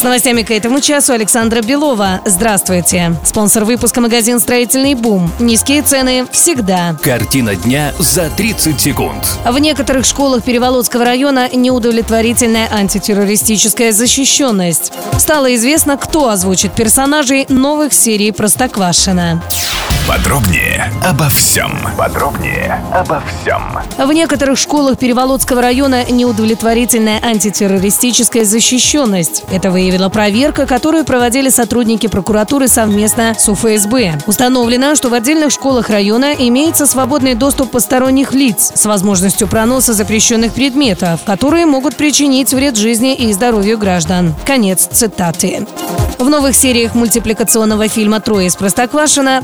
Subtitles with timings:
[0.00, 2.22] С новостями к этому часу Александра Белова.
[2.24, 3.14] Здравствуйте.
[3.22, 5.30] Спонсор выпуска магазин «Строительный бум».
[5.38, 6.96] Низкие цены всегда.
[7.02, 9.22] Картина дня за 30 секунд.
[9.44, 14.90] В некоторых школах Переволодского района неудовлетворительная антитеррористическая защищенность.
[15.18, 19.42] Стало известно, кто озвучит персонажей новых серий «Простоквашино».
[20.10, 21.70] Подробнее обо всем.
[21.96, 23.62] Подробнее обо всем.
[23.96, 29.44] В некоторых школах Переволодского района неудовлетворительная антитеррористическая защищенность.
[29.52, 34.22] Это выявила проверка, которую проводили сотрудники прокуратуры совместно с УФСБ.
[34.26, 40.54] Установлено, что в отдельных школах района имеется свободный доступ посторонних лиц с возможностью проноса запрещенных
[40.54, 44.34] предметов, которые могут причинить вред жизни и здоровью граждан.
[44.44, 45.68] Конец цитаты.
[46.20, 49.42] В новых сериях мультипликационного фильма «Трое из Простоквашино»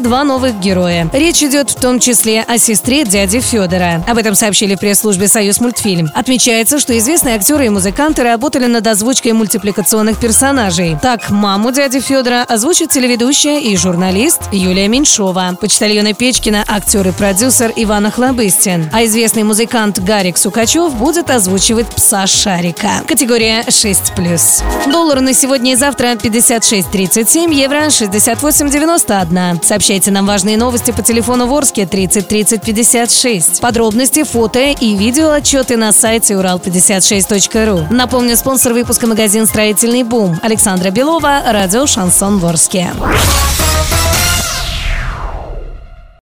[0.00, 1.08] два новых героя.
[1.12, 4.04] Речь идет в том числе о сестре дяди Федора.
[4.06, 6.08] Об этом сообщили в пресс-службе «Союз мультфильм».
[6.14, 10.96] Отмечается, что известные актеры и музыканты работали над озвучкой мультипликационных персонажей.
[11.00, 15.56] Так, маму дяди Федора озвучит телеведущая и журналист Юлия Меньшова.
[15.60, 18.90] Почтальона Печкина– актер и продюсер Иван Охлобыстин.
[18.92, 23.02] А известный музыкант Гарик Сукачев будет озвучивать пса Шарика.
[23.06, 24.90] Категория 6+.
[24.90, 29.60] Доллар на сегодня и завтра 56.37, евро 68.91.
[29.90, 33.60] Сообщайте нам важные новости по телефону Ворске 30 30 56.
[33.60, 37.92] Подробности, фото и видео отчеты на сайте урал56.ру.
[37.92, 42.92] Напомню, спонсор выпуска магазин «Строительный бум» Александра Белова, радио «Шансон Ворске».